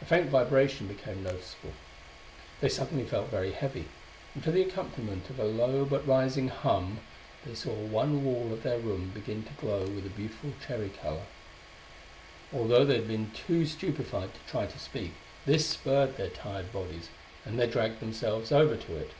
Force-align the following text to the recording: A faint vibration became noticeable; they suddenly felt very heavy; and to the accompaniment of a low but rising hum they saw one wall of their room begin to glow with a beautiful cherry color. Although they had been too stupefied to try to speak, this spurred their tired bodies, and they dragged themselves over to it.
A 0.00 0.06
faint 0.06 0.30
vibration 0.30 0.88
became 0.88 1.22
noticeable; 1.22 1.74
they 2.62 2.70
suddenly 2.70 3.04
felt 3.04 3.28
very 3.28 3.52
heavy; 3.52 3.84
and 4.34 4.42
to 4.44 4.50
the 4.50 4.62
accompaniment 4.62 5.28
of 5.28 5.38
a 5.38 5.44
low 5.44 5.84
but 5.84 6.06
rising 6.08 6.48
hum 6.48 7.00
they 7.44 7.54
saw 7.54 7.74
one 7.74 8.24
wall 8.24 8.50
of 8.54 8.62
their 8.62 8.78
room 8.78 9.10
begin 9.10 9.42
to 9.42 9.52
glow 9.60 9.82
with 9.86 10.06
a 10.06 10.08
beautiful 10.08 10.54
cherry 10.66 10.88
color. 10.88 11.26
Although 12.50 12.86
they 12.86 12.96
had 12.96 13.08
been 13.08 13.30
too 13.32 13.66
stupefied 13.66 14.32
to 14.32 14.40
try 14.50 14.64
to 14.64 14.78
speak, 14.78 15.12
this 15.44 15.66
spurred 15.68 16.16
their 16.16 16.30
tired 16.30 16.72
bodies, 16.72 17.10
and 17.44 17.60
they 17.60 17.66
dragged 17.66 18.00
themselves 18.00 18.52
over 18.52 18.74
to 18.78 18.96
it. 18.96 19.10